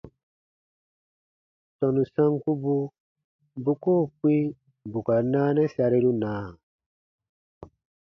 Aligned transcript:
Tɔnu 1.77 2.01
sankubu 2.13 2.75
bu 3.63 3.71
koo 3.83 4.03
kpĩ 4.17 4.35
bù 4.91 4.99
ka 5.07 5.15
naanɛ 5.31 5.63
sariru 5.75 6.11
na? 6.21 6.31